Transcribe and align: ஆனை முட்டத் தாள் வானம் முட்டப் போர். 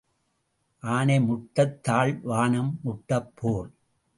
ஆனை 0.83 1.17
முட்டத் 1.19 1.77
தாள் 1.83 2.13
வானம் 2.23 2.79
முட்டப் 2.85 3.31
போர். 3.35 3.69